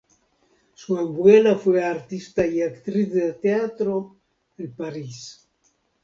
Su 0.73 0.97
abuela 0.97 1.55
fue 1.59 1.83
artista 1.83 2.47
y 2.47 2.63
actriz 2.63 3.13
de 3.13 3.33
teatro 3.33 4.15
en 4.57 4.73
París. 4.73 5.47